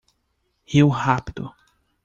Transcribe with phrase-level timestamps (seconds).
[0.65, 1.53] Rio rápido